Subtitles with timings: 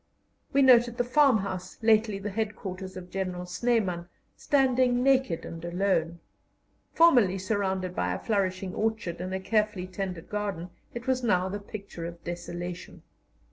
[0.51, 6.21] We noted the farmhouse lately the headquarters of General Snyman, standing naked and alone.
[6.91, 11.59] Formerly surrounded by a flourishing orchard and a carefully tended garden, it was now the
[11.59, 13.03] picture of desolation.